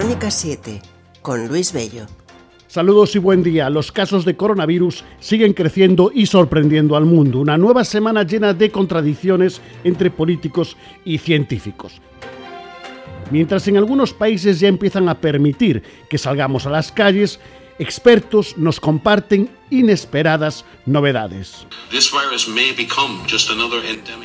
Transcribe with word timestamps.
Crónica 0.00 0.30
7 0.30 0.80
con 1.20 1.46
Luis 1.46 1.74
Bello. 1.74 2.06
Saludos 2.68 3.14
y 3.16 3.18
buen 3.18 3.42
día. 3.42 3.68
Los 3.68 3.92
casos 3.92 4.24
de 4.24 4.34
coronavirus 4.34 5.04
siguen 5.18 5.52
creciendo 5.52 6.10
y 6.14 6.24
sorprendiendo 6.24 6.96
al 6.96 7.04
mundo. 7.04 7.38
Una 7.38 7.58
nueva 7.58 7.84
semana 7.84 8.22
llena 8.22 8.54
de 8.54 8.70
contradicciones 8.70 9.60
entre 9.84 10.10
políticos 10.10 10.78
y 11.04 11.18
científicos. 11.18 12.00
Mientras 13.30 13.68
en 13.68 13.76
algunos 13.76 14.14
países 14.14 14.58
ya 14.58 14.68
empiezan 14.68 15.06
a 15.06 15.20
permitir 15.20 15.82
que 16.08 16.16
salgamos 16.16 16.64
a 16.64 16.70
las 16.70 16.90
calles, 16.90 17.38
expertos 17.78 18.56
nos 18.56 18.80
comparten 18.80 19.50
inesperadas 19.68 20.64
novedades. 20.86 21.66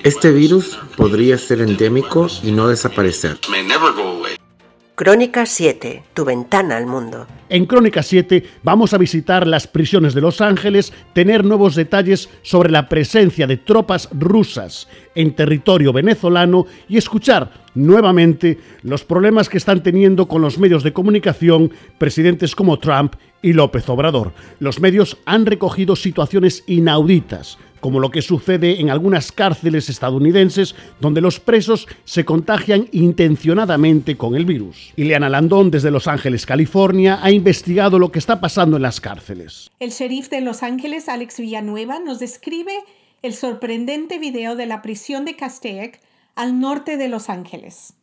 Este 0.03 0.31
virus 0.31 0.77
podría 0.95 1.37
ser 1.37 1.59
endémico 1.59 2.27
y 2.43 2.51
no 2.51 2.69
desaparecer. 2.69 3.39
Crónica 4.95 5.45
7, 5.45 6.03
tu 6.13 6.23
ventana 6.23 6.77
al 6.77 6.85
mundo. 6.85 7.27
En 7.49 7.65
Crónica 7.65 8.01
7 8.01 8.45
vamos 8.63 8.93
a 8.93 8.97
visitar 8.97 9.45
las 9.45 9.67
prisiones 9.67 10.13
de 10.13 10.21
Los 10.21 10.39
Ángeles, 10.39 10.93
tener 11.11 11.43
nuevos 11.43 11.75
detalles 11.75 12.29
sobre 12.43 12.71
la 12.71 12.87
presencia 12.87 13.45
de 13.45 13.57
tropas 13.57 14.07
rusas 14.13 14.87
en 15.13 15.35
territorio 15.35 15.91
venezolano 15.91 16.65
y 16.87 16.95
escuchar 16.95 17.51
nuevamente 17.75 18.57
los 18.83 19.03
problemas 19.03 19.49
que 19.49 19.57
están 19.57 19.83
teniendo 19.83 20.29
con 20.29 20.41
los 20.41 20.57
medios 20.57 20.81
de 20.81 20.93
comunicación 20.93 21.73
presidentes 21.97 22.55
como 22.55 22.79
Trump 22.79 23.15
y 23.41 23.51
López 23.51 23.89
Obrador. 23.89 24.31
Los 24.59 24.79
medios 24.79 25.17
han 25.25 25.45
recogido 25.45 25.97
situaciones 25.97 26.63
inauditas 26.67 27.57
como 27.85 27.99
lo 27.99 28.09
que 28.09 28.23
sucede 28.23 28.81
en 28.81 28.89
algunas 28.89 29.31
cárceles 29.31 29.89
estadounidenses 29.89 30.73
donde 30.99 31.21
los 31.21 31.39
presos 31.39 31.87
se 32.03 32.25
contagian 32.25 32.89
intencionadamente 32.91 34.17
con 34.17 34.35
el 34.35 34.43
virus. 34.43 34.91
Ileana 34.95 35.29
Landón, 35.29 35.69
desde 35.69 35.91
Los 35.91 36.07
Ángeles, 36.07 36.47
California, 36.47 37.19
ha 37.21 37.29
investigado 37.29 37.99
lo 37.99 38.11
que 38.11 38.17
está 38.17 38.41
pasando 38.41 38.77
en 38.77 38.81
las 38.81 38.99
cárceles. 38.99 39.69
El 39.79 39.91
sheriff 39.91 40.29
de 40.29 40.41
Los 40.41 40.63
Ángeles, 40.63 41.07
Alex 41.09 41.39
Villanueva, 41.39 41.99
nos 41.99 42.17
describe 42.17 42.73
el 43.21 43.35
sorprendente 43.35 44.17
video 44.17 44.55
de 44.55 44.65
la 44.65 44.81
prisión 44.81 45.23
de 45.23 45.35
Castaic 45.35 46.01
al 46.33 46.59
norte 46.59 46.97
de 46.97 47.07
Los 47.07 47.29
Ángeles. 47.29 47.93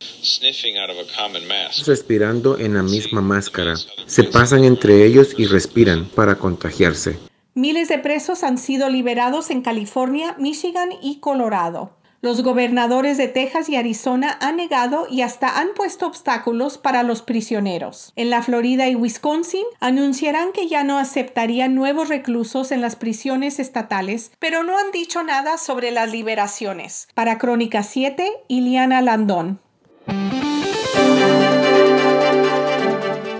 Respirando 1.85 2.57
en 2.57 2.73
la 2.73 2.83
misma 2.83 3.19
máscara. 3.19 3.73
Se 4.05 4.23
pasan 4.23 4.63
entre 4.63 5.05
ellos 5.05 5.35
y 5.37 5.43
respiran 5.45 6.05
para 6.05 6.35
contagiarse. 6.35 7.32
Miles 7.55 7.87
de 7.87 7.99
presos 7.99 8.43
han 8.43 8.57
sido 8.57 8.89
liberados 8.89 9.51
en 9.51 9.61
California, 9.61 10.35
Michigan 10.39 10.89
y 11.03 11.19
Colorado. 11.19 11.91
Los 12.19 12.41
gobernadores 12.41 13.17
de 13.17 13.27
Texas 13.27 13.69
y 13.69 13.75
Arizona 13.75 14.39
han 14.41 14.55
negado 14.55 15.05
y 15.07 15.21
hasta 15.21 15.59
han 15.59 15.67
puesto 15.75 16.07
obstáculos 16.07 16.79
para 16.79 17.03
los 17.03 17.21
prisioneros. 17.21 18.11
En 18.15 18.31
la 18.31 18.41
Florida 18.41 18.87
y 18.87 18.95
Wisconsin 18.95 19.65
anunciarán 19.81 20.51
que 20.51 20.67
ya 20.67 20.83
no 20.83 20.97
aceptarían 20.97 21.75
nuevos 21.75 22.09
reclusos 22.09 22.71
en 22.71 22.81
las 22.81 22.95
prisiones 22.95 23.59
estatales, 23.59 24.31
pero 24.39 24.63
no 24.63 24.79
han 24.79 24.91
dicho 24.91 25.21
nada 25.21 25.59
sobre 25.59 25.91
las 25.91 26.11
liberaciones. 26.11 27.07
Para 27.13 27.37
Crónica 27.37 27.83
7, 27.83 28.31
Iliana 28.47 29.01
Landón. 29.01 29.59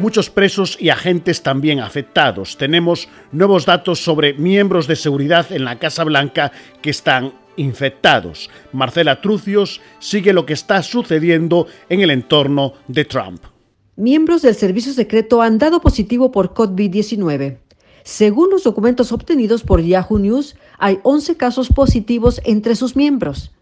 Muchos 0.04 0.30
presos 0.30 0.78
y 0.82 0.90
agentes 0.90 1.44
también 1.44 1.80
afectados. 1.80 2.58
Tenemos 2.58 3.08
nuevos 3.32 3.66
datos 3.66 4.04
sobre 4.04 4.34
miembros 4.34 4.86
de 4.86 4.98
seguridad 4.98 5.50
en 5.54 5.64
la 5.64 5.80
Casa 5.80 6.04
Blanca 6.04 6.52
que 6.82 6.90
están 6.90 7.34
infectados. 7.56 8.50
Marcela 8.74 9.22
Trucios 9.22 9.80
sigue 10.00 10.34
lo 10.34 10.46
que 10.46 10.52
está 10.52 10.84
sucediendo 10.84 11.68
en 11.88 12.02
el 12.02 12.12
entorno 12.12 12.74
de 12.90 13.06
Trump. 13.06 13.46
Miembros 13.96 14.42
del 14.42 14.56
servicio 14.56 14.92
secreto 14.92 15.42
han 15.42 15.58
dado 15.58 15.80
positivo 15.80 16.34
por 16.34 16.54
COVID-19. 16.54 17.60
Según 18.04 18.50
los 18.50 18.64
documentos 18.64 19.14
obtenidos 19.14 19.64
por 19.64 19.82
Yahoo 19.82 20.20
News, 20.20 20.58
hay 20.80 21.00
11 21.04 21.38
casos 21.38 21.70
positivos 21.70 22.42
entre 22.44 22.76
sus 22.76 22.98
miembros. 22.98 23.54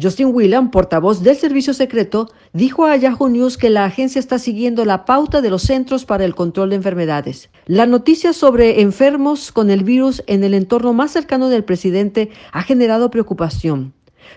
Justin 0.00 0.28
Whelan, 0.34 0.70
portavoz 0.70 1.22
del 1.22 1.36
Servicio 1.36 1.72
Secreto, 1.72 2.28
dijo 2.52 2.84
a 2.84 2.96
Yahoo 2.96 3.30
News 3.30 3.56
que 3.56 3.70
la 3.70 3.86
agencia 3.86 4.18
está 4.18 4.38
siguiendo 4.38 4.84
la 4.84 5.06
pauta 5.06 5.40
de 5.40 5.48
los 5.48 5.62
Centros 5.62 6.04
para 6.04 6.26
el 6.26 6.34
Control 6.34 6.68
de 6.68 6.76
Enfermedades. 6.76 7.48
La 7.64 7.86
noticia 7.86 8.34
sobre 8.34 8.82
enfermos 8.82 9.52
con 9.52 9.70
el 9.70 9.84
virus 9.84 10.22
en 10.26 10.44
el 10.44 10.52
entorno 10.52 10.92
más 10.92 11.12
cercano 11.12 11.48
del 11.48 11.64
presidente 11.64 12.30
ha 12.52 12.62
generado 12.62 13.10
preocupación. 13.10 13.94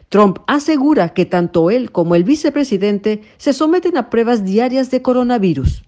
Trump 0.07 0.39
asegura 0.47 1.09
que 1.09 1.25
tanto 1.25 1.69
él 1.71 1.91
como 1.91 2.15
el 2.15 2.23
vicepresidente 2.23 3.21
se 3.37 3.51
someten 3.51 3.97
a 3.97 4.09
pruebas 4.09 4.45
diarias 4.45 4.91
de 4.91 5.01
coronavirus. 5.01 5.83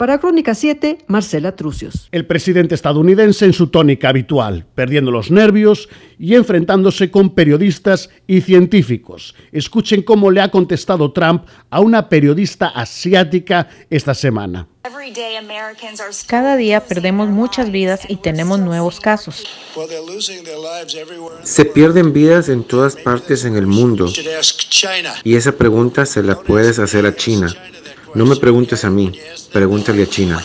Para 0.00 0.18
Crónica 0.18 0.54
7, 0.54 0.96
Marcela 1.08 1.54
Trucios. 1.54 2.08
El 2.10 2.24
presidente 2.24 2.74
estadounidense 2.74 3.44
en 3.44 3.52
su 3.52 3.66
tónica 3.66 4.08
habitual, 4.08 4.64
perdiendo 4.74 5.10
los 5.10 5.30
nervios 5.30 5.90
y 6.18 6.36
enfrentándose 6.36 7.10
con 7.10 7.34
periodistas 7.34 8.08
y 8.26 8.40
científicos. 8.40 9.34
Escuchen 9.52 10.00
cómo 10.00 10.30
le 10.30 10.40
ha 10.40 10.50
contestado 10.50 11.12
Trump 11.12 11.44
a 11.68 11.80
una 11.80 12.08
periodista 12.08 12.68
asiática 12.68 13.68
esta 13.90 14.14
semana. 14.14 14.68
Cada 16.26 16.56
día 16.56 16.80
perdemos 16.80 17.28
muchas 17.28 17.70
vidas 17.70 18.00
y 18.08 18.16
tenemos 18.16 18.58
nuevos 18.58 19.00
casos. 19.00 19.46
Se 21.42 21.64
pierden 21.66 22.14
vidas 22.14 22.48
en 22.48 22.64
todas 22.64 22.96
partes 22.96 23.44
en 23.44 23.54
el 23.54 23.66
mundo. 23.66 24.10
Y 25.24 25.36
esa 25.36 25.52
pregunta 25.52 26.06
se 26.06 26.22
la 26.22 26.40
puedes 26.40 26.78
hacer 26.78 27.04
a 27.04 27.14
China. 27.14 27.54
No 28.14 28.26
me 28.26 28.36
preguntes 28.36 28.84
a 28.84 28.90
mí, 28.90 29.12
pregúntale 29.52 30.02
a 30.02 30.06
China. 30.06 30.42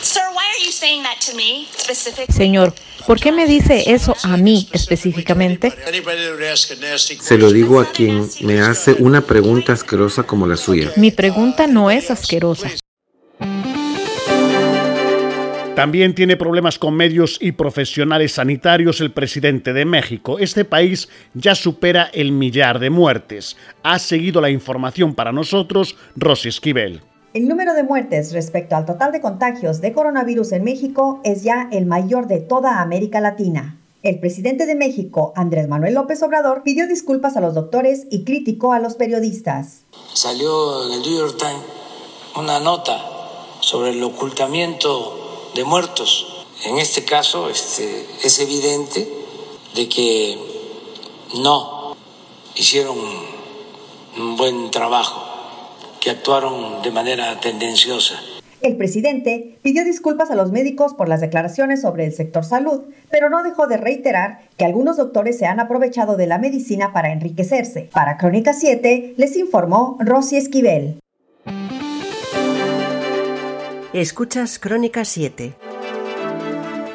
Señor, 2.29 2.73
¿por 3.07 3.19
qué 3.19 3.31
me 3.31 3.45
dice 3.45 3.91
eso 3.91 4.15
a 4.23 4.37
mí 4.37 4.67
específicamente? 4.71 5.73
Se 7.19 7.37
lo 7.37 7.51
digo 7.51 7.79
a 7.79 7.91
quien 7.91 8.29
me 8.41 8.61
hace 8.61 8.93
una 8.93 9.21
pregunta 9.21 9.73
asquerosa 9.73 10.23
como 10.23 10.45
la 10.47 10.57
suya. 10.57 10.91
Mi 10.97 11.11
pregunta 11.11 11.67
no 11.67 11.89
es 11.89 12.11
asquerosa. 12.11 12.69
También 15.75 16.15
tiene 16.15 16.37
problemas 16.37 16.79
con 16.79 16.95
medios 16.95 17.37
y 17.41 17.51
profesionales 17.51 18.31
sanitarios 18.31 19.01
el 19.01 19.11
presidente 19.11 19.73
de 19.73 19.83
México. 19.83 20.39
Este 20.39 20.63
país 20.63 21.09
ya 21.33 21.53
supera 21.53 22.09
el 22.13 22.31
millar 22.31 22.79
de 22.79 22.89
muertes. 22.89 23.57
Ha 23.83 23.99
seguido 23.99 24.39
la 24.39 24.49
información 24.49 25.13
para 25.13 25.33
nosotros 25.33 25.97
Rosy 26.15 26.47
Esquivel. 26.47 27.01
El 27.35 27.49
número 27.49 27.73
de 27.73 27.83
muertes 27.83 28.31
respecto 28.31 28.77
al 28.77 28.85
total 28.85 29.11
de 29.11 29.19
contagios 29.19 29.81
de 29.81 29.91
coronavirus 29.91 30.53
en 30.53 30.63
México 30.63 31.19
es 31.25 31.43
ya 31.43 31.67
el 31.73 31.85
mayor 31.85 32.27
de 32.27 32.39
toda 32.39 32.79
América 32.79 33.19
Latina. 33.19 33.77
El 34.03 34.21
presidente 34.21 34.65
de 34.65 34.73
México, 34.73 35.33
Andrés 35.35 35.67
Manuel 35.67 35.95
López 35.95 36.23
Obrador, 36.23 36.63
pidió 36.63 36.87
disculpas 36.87 37.35
a 37.35 37.41
los 37.41 37.53
doctores 37.53 38.07
y 38.09 38.23
criticó 38.23 38.71
a 38.71 38.79
los 38.79 38.93
periodistas. 38.93 39.81
Salió 40.13 40.85
en 40.85 40.93
el 40.93 41.01
New 41.01 41.17
York 41.17 41.35
Times 41.37 41.65
una 42.37 42.61
nota 42.61 43.03
sobre 43.59 43.89
el 43.89 44.01
ocultamiento 44.01 45.51
de 45.55 45.65
muertos. 45.65 46.45
En 46.63 46.77
este 46.77 47.03
caso 47.03 47.49
este, 47.49 48.05
es 48.23 48.39
evidente 48.39 49.09
de 49.75 49.89
que 49.89 50.37
no 51.43 51.97
hicieron 52.55 52.95
un 54.17 54.37
buen 54.37 54.71
trabajo 54.71 55.24
que 56.05 56.11
actuaron 56.11 56.83
de 56.83 56.91
manera 56.91 57.39
tendenciosa. 57.39 58.13
El 58.61 58.77
presidente 58.77 59.57
pidió 59.63 59.83
disculpas 59.83 60.29
a 60.29 60.35
los 60.35 60.51
médicos 60.51 60.93
por 60.93 61.09
las 61.09 61.19
declaraciones 61.19 61.81
sobre 61.81 62.05
el 62.05 62.13
sector 62.13 62.45
salud, 62.45 62.83
pero 63.09 63.31
no 63.31 63.41
dejó 63.41 63.65
de 63.65 63.77
reiterar 63.77 64.41
que 64.55 64.65
algunos 64.65 64.97
doctores 64.97 65.39
se 65.39 65.47
han 65.47 65.59
aprovechado 65.59 66.15
de 66.15 66.27
la 66.27 66.37
medicina 66.37 66.93
para 66.93 67.11
enriquecerse. 67.11 67.89
Para 67.91 68.17
Crónica 68.17 68.53
7 68.53 69.15
les 69.17 69.35
informó 69.35 69.97
Rosy 69.99 70.37
Esquivel. 70.37 70.99
Escuchas 73.91 74.59
Crónica 74.59 75.05
7. 75.05 75.55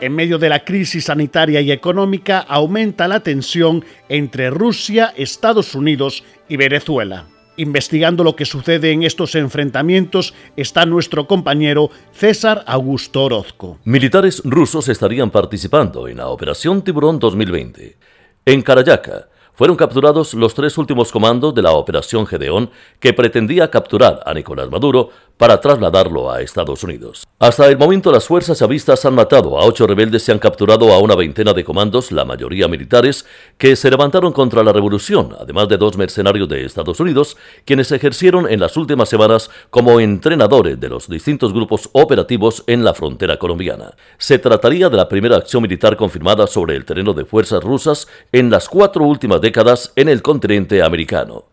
En 0.03 0.15
medio 0.15 0.39
de 0.39 0.49
la 0.49 0.65
crisis 0.65 1.07
sanitaria 1.07 1.61
y 1.61 1.73
económica 1.73 2.39
aumenta 2.39 3.09
la 3.09 3.25
tensión 3.25 3.85
entre 4.09 4.51
Rusia, 4.51 5.13
Estados 5.17 5.75
Unidos 5.75 6.23
y 6.49 6.57
Venezuela. 6.57 7.27
Investigando 7.61 8.25
lo 8.25 8.37
que 8.37 8.47
sucede 8.47 8.91
en 8.91 9.03
estos 9.03 9.35
enfrentamientos 9.35 10.33
está 10.57 10.87
nuestro 10.87 11.27
compañero 11.27 11.91
César 12.11 12.65
Augusto 12.67 13.25
Orozco. 13.25 13.79
Militares 13.85 14.41
rusos 14.47 14.89
estarían 14.89 15.29
participando 15.29 16.09
en 16.09 16.17
la 16.17 16.29
Operación 16.29 16.81
Tiburón 16.81 17.19
2020. 17.19 17.99
En 18.47 18.63
Carayaca 18.63 19.29
fueron 19.53 19.77
capturados 19.77 20.33
los 20.33 20.55
tres 20.55 20.79
últimos 20.79 21.13
comandos 21.13 21.55
de 21.55 21.61
la 21.61 21.73
Operación 21.73 22.27
Gedeón 22.27 22.71
que 22.99 23.13
pretendía 23.13 23.71
capturar 23.71 24.23
a 24.25 24.33
Nicolás 24.33 24.71
Maduro 24.71 25.11
para 25.41 25.59
trasladarlo 25.59 26.31
a 26.31 26.43
Estados 26.43 26.85
Unidos. 26.85 27.27
Hasta 27.39 27.67
el 27.67 27.79
momento 27.79 28.13
las 28.13 28.27
fuerzas 28.27 28.59
chavistas 28.59 29.07
han 29.07 29.15
matado 29.15 29.59
a 29.59 29.65
ocho 29.65 29.87
rebeldes 29.87 30.29
y 30.29 30.33
han 30.33 30.39
capturado 30.39 30.93
a 30.93 30.99
una 30.99 31.15
veintena 31.15 31.55
de 31.55 31.65
comandos, 31.65 32.13
la 32.13 32.27
mayoría 32.27 32.69
militares, 32.69 33.25
que 33.57 33.75
se 33.75 33.91
levantaron 33.91 34.35
contra 34.35 34.63
la 34.63 34.75
revolución, 34.75 35.35
además 35.41 35.67
de 35.71 35.79
dos 35.79 35.97
mercenarios 35.97 36.47
de 36.47 36.67
Estados 36.67 37.01
Unidos, 37.01 37.39
quienes 37.65 37.91
ejercieron 37.91 38.53
en 38.53 38.61
las 38.61 38.77
últimas 38.77 39.09
semanas 39.09 39.51
como 39.71 39.99
entrenadores 39.99 40.79
de 40.79 40.91
los 40.91 41.09
distintos 41.09 41.55
grupos 41.55 41.89
operativos 41.95 42.63
en 42.67 42.85
la 42.85 42.93
frontera 42.93 43.39
colombiana. 43.39 43.95
Se 44.19 44.39
trataría 44.39 44.91
de 44.91 44.99
la 44.99 45.09
primera 45.09 45.39
acción 45.39 45.63
militar 45.63 45.97
confirmada 45.97 46.47
sobre 46.49 46.77
el 46.77 46.85
terreno 46.85 47.15
de 47.15 47.25
fuerzas 47.25 47.65
rusas 47.65 48.09
en 48.31 48.51
las 48.51 48.69
cuatro 48.69 49.05
últimas 49.05 49.41
décadas 49.41 49.95
en 49.97 50.11
el 50.11 50.21
continente 50.21 50.83
americano. 50.83 51.47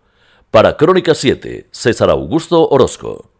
Para 0.52 0.76
Crónica 0.76 1.16
7, 1.16 1.70
César 1.72 2.10
Augusto 2.10 2.68
Orozco. 2.68 3.37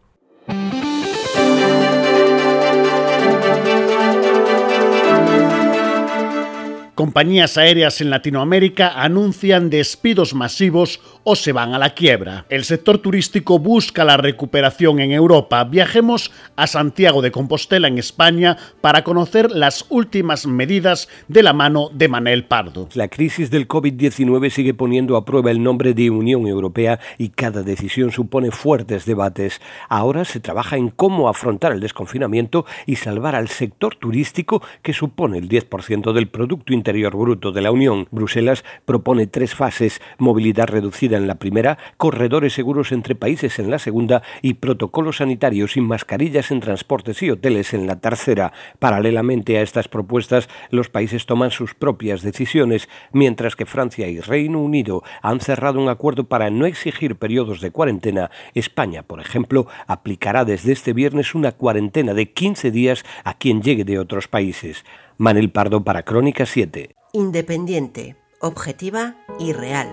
Compañías 6.98 7.56
aéreas 7.56 8.00
en 8.00 8.10
Latinoamérica 8.10 9.00
anuncian 9.00 9.70
despidos 9.70 10.34
masivos 10.34 11.00
o 11.22 11.36
se 11.36 11.52
van 11.52 11.72
a 11.72 11.78
la 11.78 11.94
quiebra. 11.94 12.44
El 12.48 12.64
sector 12.64 12.98
turístico 12.98 13.60
busca 13.60 14.04
la 14.04 14.16
recuperación 14.16 14.98
en 14.98 15.12
Europa. 15.12 15.62
Viajemos 15.62 16.32
a 16.56 16.66
Santiago 16.66 17.22
de 17.22 17.30
Compostela, 17.30 17.86
en 17.86 17.98
España, 17.98 18.56
para 18.80 19.04
conocer 19.04 19.52
las 19.52 19.86
últimas 19.90 20.48
medidas 20.48 21.08
de 21.28 21.44
la 21.44 21.52
mano 21.52 21.88
de 21.92 22.08
Manel 22.08 22.46
Pardo. 22.46 22.88
La 22.94 23.06
crisis 23.06 23.48
del 23.52 23.68
COVID-19 23.68 24.50
sigue 24.50 24.74
poniendo 24.74 25.16
a 25.16 25.24
prueba 25.24 25.52
el 25.52 25.62
nombre 25.62 25.94
de 25.94 26.10
Unión 26.10 26.48
Europea 26.48 26.98
y 27.16 27.28
cada 27.28 27.62
decisión 27.62 28.10
supone 28.10 28.50
fuertes 28.50 29.04
debates. 29.04 29.60
Ahora 29.88 30.24
se 30.24 30.40
trabaja 30.40 30.76
en 30.76 30.88
cómo 30.88 31.28
afrontar 31.28 31.70
el 31.70 31.78
desconfinamiento 31.78 32.66
y 32.86 32.96
salvar 32.96 33.36
al 33.36 33.46
sector 33.46 33.94
turístico 33.94 34.62
que 34.82 34.92
supone 34.92 35.38
el 35.38 35.48
10% 35.48 36.12
del 36.12 36.26
Producto 36.26 36.72
Bruto 36.92 37.52
de 37.52 37.60
la 37.60 37.70
Unión. 37.70 38.08
Bruselas 38.10 38.64
propone 38.84 39.26
tres 39.26 39.54
fases, 39.54 40.00
movilidad 40.18 40.68
reducida 40.68 41.16
en 41.16 41.26
la 41.26 41.36
primera, 41.36 41.78
corredores 41.96 42.54
seguros 42.54 42.92
entre 42.92 43.14
países 43.14 43.58
en 43.58 43.70
la 43.70 43.78
segunda 43.78 44.22
y 44.42 44.54
protocolos 44.54 45.18
sanitarios 45.18 45.72
sin 45.72 45.84
mascarillas 45.84 46.50
en 46.50 46.60
transportes 46.60 47.22
y 47.22 47.30
hoteles 47.30 47.74
en 47.74 47.86
la 47.86 48.00
tercera. 48.00 48.52
Paralelamente 48.78 49.58
a 49.58 49.62
estas 49.62 49.88
propuestas, 49.88 50.48
los 50.70 50.88
países 50.88 51.26
toman 51.26 51.50
sus 51.50 51.74
propias 51.74 52.22
decisiones, 52.22 52.88
mientras 53.12 53.56
que 53.56 53.66
Francia 53.66 54.08
y 54.08 54.20
Reino 54.20 54.60
Unido 54.60 55.02
han 55.22 55.40
cerrado 55.40 55.80
un 55.80 55.88
acuerdo 55.88 56.24
para 56.24 56.50
no 56.50 56.66
exigir 56.66 57.16
periodos 57.16 57.60
de 57.60 57.70
cuarentena. 57.70 58.30
España, 58.54 59.02
por 59.02 59.20
ejemplo, 59.20 59.66
aplicará 59.86 60.44
desde 60.44 60.72
este 60.72 60.92
viernes 60.92 61.34
una 61.34 61.52
cuarentena 61.52 62.14
de 62.14 62.32
15 62.32 62.70
días 62.70 63.04
a 63.24 63.34
quien 63.34 63.62
llegue 63.62 63.84
de 63.84 63.98
otros 63.98 64.28
países. 64.28 64.84
Manel 65.20 65.50
Pardo 65.50 65.82
para 65.82 66.04
Crónica 66.04 66.46
7. 66.46 66.94
Independiente, 67.12 68.14
objetiva 68.40 69.16
y 69.40 69.52
real. 69.52 69.92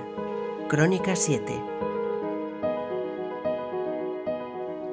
Crónica 0.70 1.16
7. 1.16 1.52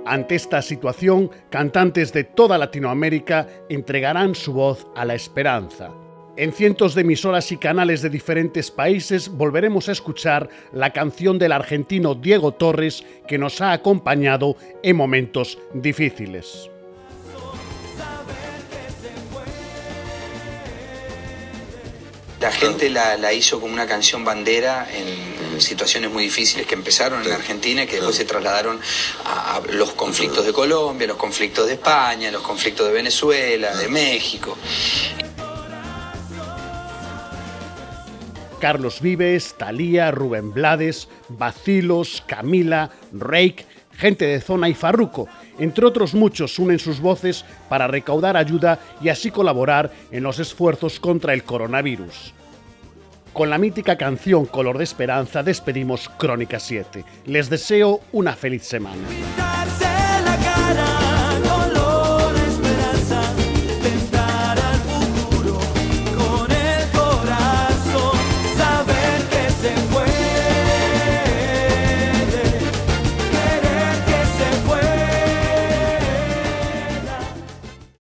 Ante 0.07 0.35
esta 0.35 0.63
situación, 0.63 1.31
cantantes 1.51 2.15
de 2.15 2.25
toda 2.25 2.57
Latinoamérica 2.57 3.47
entregarán 3.69 4.35
su 4.35 4.55
voz 4.55 4.87
a 4.97 5.05
la 5.05 5.15
esperanza. 5.15 5.91
En 6.39 6.55
cientos 6.55 6.95
de 6.95 7.03
emisoras 7.03 7.53
y 7.53 7.59
canales 7.59 8.01
de 8.01 8.09
diferentes 8.09 8.71
países 8.71 9.29
volveremos 9.29 9.91
a 9.91 9.93
escuchar 9.93 10.49
la 10.73 10.95
canción 10.95 11.39
del 11.39 11.53
argentino 11.53 12.15
Diego 12.15 12.53
Torres 12.53 13.05
que 13.29 13.37
nos 13.37 13.61
ha 13.61 13.73
acompañado 13.73 14.57
en 14.83 14.97
momentos 14.97 15.59
difíciles. 15.75 16.72
La 22.43 22.51
gente 22.51 22.91
la, 22.91 23.33
hizo 23.33 23.61
como 23.61 23.73
una 23.73 23.87
canción 23.87 24.25
bandera 24.25 24.89
en 24.93 25.61
situaciones 25.61 26.11
muy 26.11 26.25
difíciles 26.25 26.67
que 26.67 26.75
empezaron 26.75 27.25
en 27.25 27.31
Argentina 27.31 27.85
y 27.85 27.87
que 27.87 27.97
después 27.97 28.17
se 28.17 28.25
trasladaron 28.25 28.81
a, 29.25 29.61
los 29.71 29.93
conflictos 29.93 30.45
de 30.45 30.53
Colombia, 30.53 31.07
los 31.07 31.17
conflictos 31.17 31.69
de 31.69 31.75
España, 31.75 32.33
los 32.33 32.43
conflictos 32.43 32.89
de 32.89 32.93
Venezuela, 32.95 33.77
de 33.77 33.89
México. 33.89 34.59
Carlos 38.61 39.01
Vives, 39.01 39.55
Talía, 39.57 40.11
Rubén 40.11 40.53
Blades, 40.53 41.07
Bacilos, 41.29 42.25
Camila, 42.27 42.91
Reik, 43.13 43.67
gente 44.03 44.27
de 44.27 44.41
zona 44.41 44.69
y 44.69 44.75
Farruco, 44.75 45.29
entre 45.61 45.87
otros 45.87 46.13
muchos, 46.13 46.59
unen 46.59 46.81
sus 46.81 46.99
voces 46.99 47.45
para 47.69 47.87
recaudar 47.87 48.37
ayuda 48.37 48.81
y 49.01 49.11
así 49.11 49.31
colaborar 49.31 49.93
en 50.11 50.25
los 50.25 50.41
esfuerzos 50.41 50.99
contra 50.99 51.35
el 51.35 51.45
coronavirus. 51.45 52.35
Con 53.33 53.49
la 53.49 53.59
mítica 53.59 53.97
canción 53.97 54.47
Color 54.47 54.79
de 54.79 54.85
Esperanza 54.85 55.45
despedimos 55.45 56.09
Crónica 56.19 56.59
7. 56.59 57.05
Les 57.27 57.49
deseo 57.49 58.01
una 58.11 58.35
feliz 58.35 58.65
semana. 58.65 59.52